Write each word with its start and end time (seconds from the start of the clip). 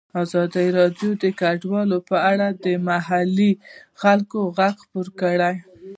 ازادي 0.23 0.67
راډیو 0.79 1.11
د 1.23 1.23
کډوال 1.39 1.89
په 2.09 2.17
اړه 2.31 2.47
د 2.63 2.65
محلي 2.87 3.51
خلکو 4.01 4.39
غږ 4.57 4.73
خپور 4.85 5.07
کړی. 5.21 5.55